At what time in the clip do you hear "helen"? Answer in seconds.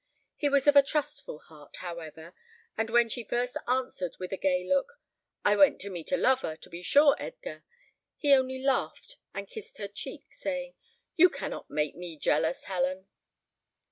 12.63-13.09